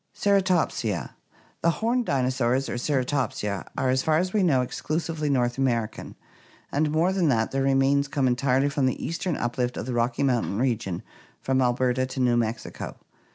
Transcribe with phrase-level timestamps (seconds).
[0.15, 1.11] Ceratopsia.—
[1.61, 6.15] The horned dinosaurs, or Ceratopsia, are, as far as we know, exclusively North American,
[6.71, 10.23] and more than that, their remains come entirely from the eastern uplift of the Rocky
[10.23, 11.03] Moun tain region
[11.39, 12.95] from Alberta to New Mexico.